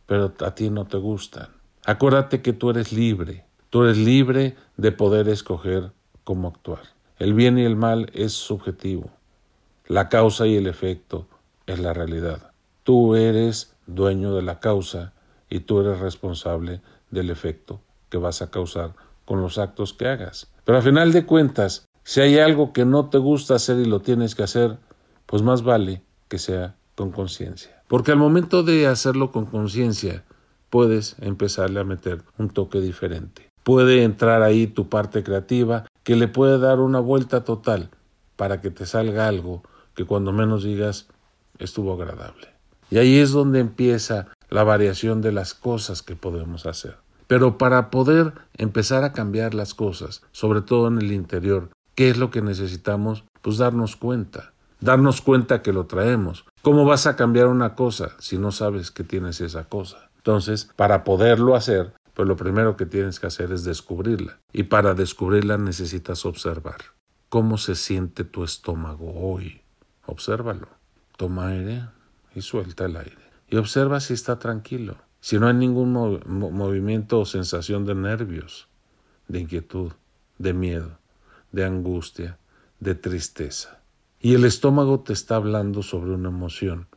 pero 0.05 0.33
a 0.39 0.55
ti 0.55 0.69
no 0.69 0.85
te 0.85 0.97
gustan. 0.97 1.47
Acuérdate 1.85 2.41
que 2.41 2.53
tú 2.53 2.69
eres 2.69 2.91
libre, 2.91 3.45
tú 3.69 3.83
eres 3.83 3.97
libre 3.97 4.55
de 4.75 4.91
poder 4.91 5.27
escoger 5.29 5.91
cómo 6.23 6.49
actuar. 6.49 6.81
El 7.17 7.33
bien 7.33 7.57
y 7.57 7.63
el 7.63 7.75
mal 7.75 8.11
es 8.13 8.33
subjetivo. 8.33 9.09
La 9.87 10.09
causa 10.09 10.45
y 10.47 10.57
el 10.57 10.67
efecto 10.67 11.27
es 11.65 11.79
la 11.79 11.93
realidad. 11.93 12.51
Tú 12.83 13.15
eres 13.15 13.73
dueño 13.85 14.35
de 14.35 14.41
la 14.41 14.59
causa 14.59 15.13
y 15.49 15.61
tú 15.61 15.79
eres 15.79 15.99
responsable 15.99 16.81
del 17.09 17.29
efecto 17.29 17.79
que 18.09 18.17
vas 18.17 18.41
a 18.41 18.51
causar 18.51 18.95
con 19.23 19.39
los 19.39 19.57
actos 19.57 19.93
que 19.93 20.09
hagas. 20.09 20.51
Pero 20.65 20.77
a 20.77 20.81
final 20.81 21.13
de 21.13 21.25
cuentas, 21.25 21.85
si 22.03 22.19
hay 22.19 22.37
algo 22.37 22.73
que 22.73 22.83
no 22.83 23.09
te 23.09 23.17
gusta 23.17 23.55
hacer 23.55 23.77
y 23.77 23.85
lo 23.85 24.01
tienes 24.01 24.35
que 24.35 24.43
hacer, 24.43 24.77
pues 25.25 25.41
más 25.41 25.63
vale 25.63 26.01
que 26.27 26.37
sea 26.37 26.75
con 26.95 27.11
conciencia. 27.11 27.81
Porque 27.87 28.11
al 28.11 28.17
momento 28.17 28.63
de 28.63 28.87
hacerlo 28.87 29.31
con 29.31 29.45
conciencia, 29.45 30.25
puedes 30.69 31.15
empezarle 31.21 31.79
a 31.79 31.85
meter 31.85 32.23
un 32.37 32.49
toque 32.49 32.81
diferente. 32.81 33.49
Puede 33.63 34.03
entrar 34.03 34.43
ahí 34.43 34.67
tu 34.67 34.89
parte 34.89 35.23
creativa 35.23 35.85
que 36.03 36.17
le 36.17 36.27
puede 36.27 36.59
dar 36.59 36.81
una 36.81 36.99
vuelta 36.99 37.45
total 37.45 37.89
para 38.35 38.59
que 38.59 38.69
te 38.69 38.85
salga 38.85 39.29
algo 39.29 39.63
que 39.97 40.05
cuando 40.05 40.31
menos 40.31 40.63
digas 40.63 41.07
estuvo 41.57 41.91
agradable. 41.91 42.47
Y 42.91 42.99
ahí 42.99 43.17
es 43.17 43.31
donde 43.31 43.59
empieza 43.59 44.27
la 44.49 44.63
variación 44.63 45.21
de 45.21 45.31
las 45.31 45.55
cosas 45.55 46.03
que 46.03 46.15
podemos 46.15 46.67
hacer. 46.67 46.97
Pero 47.25 47.57
para 47.57 47.89
poder 47.89 48.33
empezar 48.55 49.03
a 49.03 49.11
cambiar 49.11 49.55
las 49.55 49.73
cosas, 49.73 50.21
sobre 50.31 50.61
todo 50.61 50.87
en 50.87 50.99
el 50.99 51.11
interior, 51.11 51.71
¿qué 51.95 52.09
es 52.09 52.17
lo 52.17 52.29
que 52.29 52.43
necesitamos? 52.43 53.25
Pues 53.41 53.57
darnos 53.57 53.95
cuenta, 53.95 54.53
darnos 54.79 55.19
cuenta 55.19 55.63
que 55.63 55.73
lo 55.73 55.87
traemos. 55.87 56.45
¿Cómo 56.61 56.85
vas 56.85 57.07
a 57.07 57.15
cambiar 57.15 57.47
una 57.47 57.73
cosa 57.73 58.11
si 58.19 58.37
no 58.37 58.51
sabes 58.51 58.91
que 58.91 59.03
tienes 59.03 59.41
esa 59.41 59.67
cosa? 59.67 60.11
Entonces, 60.17 60.69
para 60.75 61.03
poderlo 61.03 61.55
hacer, 61.55 61.91
pues 62.13 62.27
lo 62.27 62.35
primero 62.35 62.77
que 62.77 62.85
tienes 62.85 63.19
que 63.19 63.27
hacer 63.27 63.51
es 63.51 63.63
descubrirla. 63.63 64.37
Y 64.53 64.63
para 64.63 64.93
descubrirla 64.93 65.57
necesitas 65.57 66.23
observar. 66.25 66.77
¿Cómo 67.29 67.57
se 67.57 67.75
siente 67.75 68.23
tu 68.23 68.43
estómago 68.43 69.11
hoy? 69.15 69.61
Obsérvalo. 70.07 70.67
Toma 71.17 71.49
aire 71.49 71.83
y 72.33 72.41
suelta 72.41 72.85
el 72.85 72.97
aire. 72.97 73.27
Y 73.49 73.57
observa 73.57 73.99
si 73.99 74.13
está 74.13 74.39
tranquilo, 74.39 74.97
si 75.21 75.39
no 75.39 75.47
hay 75.47 75.53
ningún 75.53 75.93
movimiento 75.93 77.19
o 77.19 77.25
sensación 77.25 77.85
de 77.85 77.95
nervios, 77.95 78.67
de 79.27 79.39
inquietud, 79.39 79.91
de 80.37 80.53
miedo, 80.53 80.97
de 81.51 81.65
angustia, 81.65 82.37
de 82.79 82.95
tristeza. 82.95 83.79
Y 84.19 84.33
el 84.33 84.45
estómago 84.45 84.99
te 85.01 85.13
está 85.13 85.35
hablando 85.35 85.83
sobre 85.83 86.11
una 86.11 86.29
emoción 86.29 86.87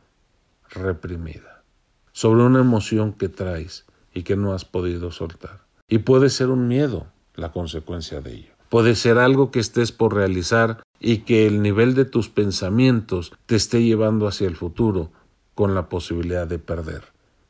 reprimida, 0.69 1.63
sobre 2.11 2.43
una 2.43 2.59
emoción 2.59 3.13
que 3.13 3.29
traes 3.29 3.85
y 4.13 4.23
que 4.23 4.35
no 4.35 4.53
has 4.53 4.65
podido 4.65 5.11
soltar. 5.11 5.61
Y 5.87 5.99
puede 5.99 6.29
ser 6.29 6.49
un 6.49 6.67
miedo 6.67 7.07
la 7.35 7.51
consecuencia 7.51 8.21
de 8.21 8.33
ello. 8.33 8.51
Puede 8.69 8.95
ser 8.95 9.17
algo 9.17 9.51
que 9.51 9.59
estés 9.59 9.91
por 9.91 10.13
realizar 10.15 10.81
y 11.03 11.19
que 11.19 11.47
el 11.47 11.63
nivel 11.63 11.95
de 11.95 12.05
tus 12.05 12.29
pensamientos 12.29 13.33
te 13.47 13.55
esté 13.55 13.83
llevando 13.83 14.27
hacia 14.27 14.47
el 14.47 14.55
futuro 14.55 15.11
con 15.55 15.73
la 15.73 15.89
posibilidad 15.89 16.45
de 16.45 16.59
perder. 16.59 17.05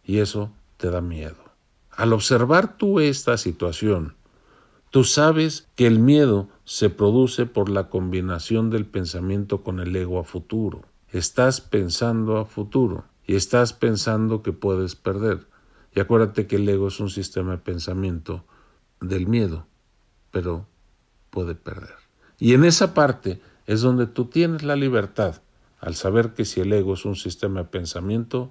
Y 0.06 0.20
eso 0.20 0.52
te 0.78 0.90
da 0.90 1.02
miedo. 1.02 1.36
Al 1.92 2.14
observar 2.14 2.78
tú 2.78 3.02
esta 3.02 3.38
situación, 3.38 4.16
tú 4.90 5.04
sabes 5.04 5.68
que 5.76 5.86
el 5.86 6.00
miedo 6.00 6.48
se 6.64 6.90
produce 6.90 7.46
por 7.46 7.70
la 7.70 7.90
combinación 7.90 8.70
del 8.70 8.86
pensamiento 8.86 9.64
con 9.64 9.82
el 9.82 9.94
ego 9.96 10.20
a 10.20 10.24
futuro. 10.24 10.86
estás 11.10 11.60
pensando 11.60 12.38
a 12.38 12.46
futuro 12.46 13.04
y 13.28 13.36
estás 13.36 13.74
pensando 13.74 14.44
que 14.44 14.54
puedes 14.54 14.96
perder. 14.96 15.46
Y 15.94 16.00
acuérdate 16.00 16.48
que 16.48 16.56
el 16.56 16.70
ego 16.70 16.88
es 16.88 17.02
un 17.02 17.10
sistema 17.10 17.52
de 17.52 17.58
pensamiento 17.58 18.46
del 19.02 19.28
miedo, 19.28 19.68
pero 20.32 20.68
puede 21.32 21.54
perder. 21.54 22.01
Y 22.42 22.56
en 22.56 22.66
esa 22.66 22.96
parte 22.96 23.40
es 23.68 23.82
donde 23.82 24.08
tú 24.08 24.26
tienes 24.26 24.64
la 24.64 24.76
libertad, 24.76 25.44
al 25.80 25.94
saber 25.94 26.34
que 26.34 26.44
si 26.44 26.60
el 26.60 26.74
ego 26.74 26.96
es 26.96 27.06
un 27.06 27.16
sistema 27.16 27.60
de 27.62 27.70
pensamiento, 27.70 28.50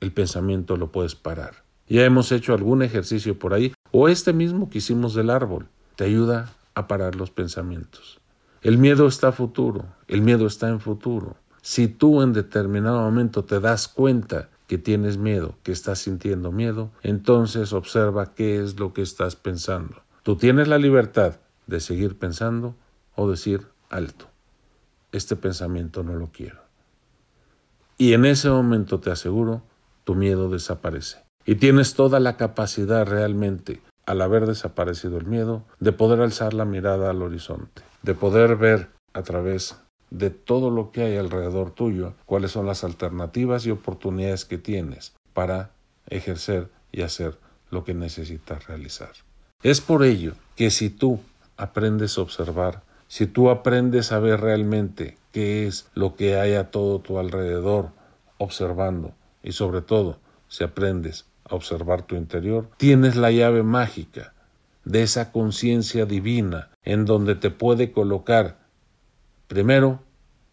el 0.00 0.12
pensamiento 0.12 0.78
lo 0.78 0.90
puedes 0.90 1.14
parar. 1.14 1.62
Ya 1.86 2.06
hemos 2.06 2.32
hecho 2.32 2.54
algún 2.54 2.80
ejercicio 2.80 3.38
por 3.38 3.52
ahí, 3.52 3.74
o 3.90 4.08
este 4.08 4.32
mismo 4.32 4.70
que 4.70 4.78
hicimos 4.78 5.12
del 5.12 5.28
árbol, 5.28 5.68
te 5.96 6.04
ayuda 6.04 6.54
a 6.74 6.88
parar 6.88 7.14
los 7.14 7.30
pensamientos. 7.30 8.18
El 8.62 8.78
miedo 8.78 9.06
está 9.06 9.30
futuro, 9.30 9.84
el 10.08 10.22
miedo 10.22 10.46
está 10.46 10.70
en 10.70 10.80
futuro. 10.80 11.36
Si 11.60 11.88
tú 11.88 12.22
en 12.22 12.32
determinado 12.32 13.02
momento 13.02 13.44
te 13.44 13.60
das 13.60 13.88
cuenta 13.88 14.48
que 14.66 14.78
tienes 14.78 15.18
miedo, 15.18 15.54
que 15.62 15.72
estás 15.72 15.98
sintiendo 15.98 16.50
miedo, 16.50 16.90
entonces 17.02 17.74
observa 17.74 18.32
qué 18.32 18.58
es 18.64 18.80
lo 18.80 18.94
que 18.94 19.02
estás 19.02 19.36
pensando. 19.36 19.96
Tú 20.22 20.36
tienes 20.36 20.66
la 20.66 20.78
libertad 20.78 21.40
de 21.66 21.78
seguir 21.80 22.18
pensando 22.18 22.74
o 23.14 23.28
decir 23.30 23.66
alto. 23.90 24.26
Este 25.12 25.36
pensamiento 25.36 26.02
no 26.02 26.14
lo 26.14 26.28
quiero. 26.32 26.60
Y 27.98 28.14
en 28.14 28.24
ese 28.24 28.48
momento 28.48 29.00
te 29.00 29.10
aseguro, 29.10 29.62
tu 30.04 30.14
miedo 30.14 30.48
desaparece. 30.48 31.18
Y 31.44 31.56
tienes 31.56 31.94
toda 31.94 32.20
la 32.20 32.36
capacidad 32.36 33.06
realmente, 33.06 33.80
al 34.06 34.22
haber 34.22 34.46
desaparecido 34.46 35.18
el 35.18 35.26
miedo, 35.26 35.64
de 35.80 35.92
poder 35.92 36.20
alzar 36.20 36.54
la 36.54 36.64
mirada 36.64 37.10
al 37.10 37.22
horizonte, 37.22 37.82
de 38.02 38.14
poder 38.14 38.56
ver 38.56 38.88
a 39.12 39.22
través 39.22 39.76
de 40.10 40.30
todo 40.30 40.70
lo 40.70 40.90
que 40.90 41.02
hay 41.02 41.16
alrededor 41.16 41.70
tuyo, 41.70 42.14
cuáles 42.26 42.50
son 42.50 42.66
las 42.66 42.84
alternativas 42.84 43.66
y 43.66 43.70
oportunidades 43.70 44.44
que 44.44 44.58
tienes 44.58 45.14
para 45.32 45.70
ejercer 46.08 46.68
y 46.92 47.02
hacer 47.02 47.38
lo 47.70 47.84
que 47.84 47.94
necesitas 47.94 48.66
realizar. 48.66 49.12
Es 49.62 49.80
por 49.80 50.04
ello 50.04 50.34
que 50.56 50.70
si 50.70 50.90
tú 50.90 51.20
aprendes 51.56 52.18
a 52.18 52.22
observar, 52.22 52.82
si 53.12 53.26
tú 53.26 53.50
aprendes 53.50 54.10
a 54.10 54.20
ver 54.20 54.40
realmente 54.40 55.18
qué 55.32 55.66
es 55.66 55.86
lo 55.92 56.16
que 56.16 56.40
hay 56.40 56.54
a 56.54 56.70
todo 56.70 57.00
tu 57.00 57.18
alrededor, 57.18 57.90
observando, 58.38 59.12
y 59.42 59.52
sobre 59.52 59.82
todo 59.82 60.18
si 60.48 60.64
aprendes 60.64 61.26
a 61.44 61.54
observar 61.54 62.06
tu 62.06 62.16
interior, 62.16 62.70
tienes 62.78 63.16
la 63.16 63.30
llave 63.30 63.62
mágica 63.64 64.32
de 64.86 65.02
esa 65.02 65.30
conciencia 65.30 66.06
divina 66.06 66.70
en 66.84 67.04
donde 67.04 67.34
te 67.34 67.50
puede 67.50 67.92
colocar 67.92 68.60
primero 69.46 70.00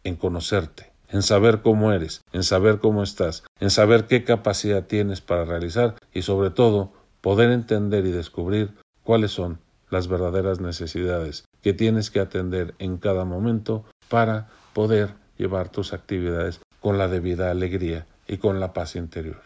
en 0.04 0.18
conocerte, 0.18 0.92
en 1.08 1.22
saber 1.22 1.62
cómo 1.62 1.94
eres, 1.94 2.26
en 2.34 2.44
saber 2.44 2.80
cómo 2.80 3.04
estás, 3.04 3.46
en 3.62 3.70
saber 3.70 4.06
qué 4.06 4.26
capacidad 4.26 4.86
tienes 4.86 5.22
para 5.22 5.46
realizar 5.46 5.96
y 6.14 6.24
sobre 6.24 6.50
todo 6.50 6.92
poder 7.22 7.52
entender 7.52 8.06
y 8.06 8.12
descubrir 8.12 8.74
cuáles 9.06 9.32
son 9.32 9.60
las 9.90 10.08
verdaderas 10.08 10.60
necesidades 10.60 11.46
que 11.62 11.74
tienes 11.74 12.10
que 12.10 12.20
atender 12.20 12.76
en 12.80 12.98
cada 12.98 13.26
momento 13.26 13.86
para 14.08 14.50
poder 14.74 15.14
llevar 15.38 15.70
tus 15.70 15.94
actividades 15.94 16.62
con 16.80 16.98
la 16.98 17.08
debida 17.08 17.52
alegría 17.52 18.06
y 18.28 18.38
con 18.38 18.60
la 18.60 18.74
paz 18.74 18.96
interior. 18.96 19.42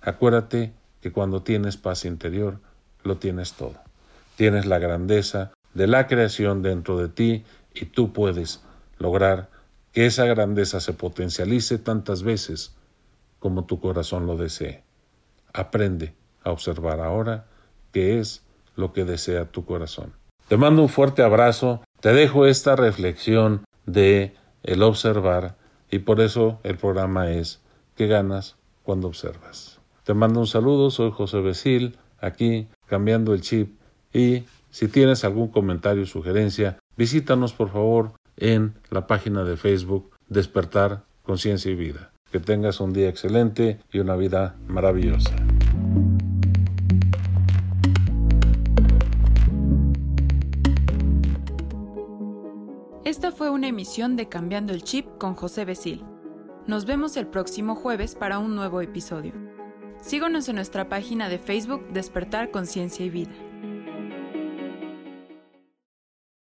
Acuérdate 0.00 0.72
que 1.00 1.12
cuando 1.12 1.42
tienes 1.42 1.76
paz 1.76 2.04
interior, 2.04 2.60
lo 3.02 3.16
tienes 3.18 3.52
todo. 3.54 3.76
Tienes 4.36 4.66
la 4.66 4.78
grandeza 4.78 5.52
de 5.74 5.86
la 5.86 6.06
creación 6.06 6.62
dentro 6.62 6.98
de 6.98 7.08
ti 7.08 7.44
y 7.74 7.86
tú 7.86 8.12
puedes 8.12 8.62
lograr 8.98 9.50
que 9.92 10.06
esa 10.06 10.24
grandeza 10.24 10.80
se 10.80 10.92
potencialice 10.92 11.78
tantas 11.78 12.22
veces 12.22 12.74
como 13.38 13.64
tu 13.64 13.80
corazón 13.80 14.26
lo 14.26 14.36
desee. 14.36 14.82
Aprende 15.52 16.14
a 16.42 16.50
observar 16.50 17.00
ahora 17.00 17.46
qué 17.92 18.18
es 18.18 18.43
lo 18.76 18.92
que 18.92 19.04
desea 19.04 19.46
tu 19.46 19.64
corazón. 19.64 20.12
Te 20.48 20.56
mando 20.56 20.82
un 20.82 20.88
fuerte 20.88 21.22
abrazo, 21.22 21.82
te 22.00 22.12
dejo 22.12 22.46
esta 22.46 22.76
reflexión 22.76 23.64
de 23.86 24.34
el 24.62 24.82
observar 24.82 25.56
y 25.90 26.00
por 26.00 26.20
eso 26.20 26.60
el 26.62 26.76
programa 26.76 27.30
es 27.30 27.60
¿Qué 27.96 28.08
ganas 28.08 28.56
cuando 28.82 29.06
observas? 29.06 29.78
Te 30.02 30.14
mando 30.14 30.40
un 30.40 30.48
saludo, 30.48 30.90
soy 30.90 31.12
José 31.12 31.40
Becil, 31.40 31.96
aquí 32.18 32.66
cambiando 32.86 33.32
el 33.32 33.40
chip 33.40 33.78
y 34.12 34.44
si 34.70 34.88
tienes 34.88 35.24
algún 35.24 35.48
comentario 35.48 36.02
o 36.02 36.06
sugerencia, 36.06 36.78
visítanos 36.96 37.52
por 37.52 37.70
favor 37.70 38.12
en 38.36 38.74
la 38.90 39.06
página 39.06 39.44
de 39.44 39.56
Facebook 39.56 40.10
Despertar 40.28 41.04
Conciencia 41.22 41.70
y 41.70 41.76
Vida. 41.76 42.10
Que 42.32 42.40
tengas 42.40 42.80
un 42.80 42.92
día 42.92 43.08
excelente 43.08 43.78
y 43.92 44.00
una 44.00 44.16
vida 44.16 44.56
maravillosa. 44.66 45.30
Esta 53.04 53.32
fue 53.32 53.50
una 53.50 53.68
emisión 53.68 54.16
de 54.16 54.30
Cambiando 54.30 54.72
el 54.72 54.82
Chip 54.82 55.06
con 55.18 55.34
José 55.34 55.66
Besil. 55.66 56.02
Nos 56.66 56.86
vemos 56.86 57.18
el 57.18 57.26
próximo 57.26 57.74
jueves 57.74 58.14
para 58.14 58.38
un 58.38 58.56
nuevo 58.56 58.80
episodio. 58.80 59.34
Síguenos 60.00 60.48
en 60.48 60.56
nuestra 60.56 60.88
página 60.88 61.28
de 61.28 61.38
Facebook 61.38 61.86
Despertar 61.92 62.50
Conciencia 62.50 63.04
y 63.04 63.10
Vida. 63.10 63.34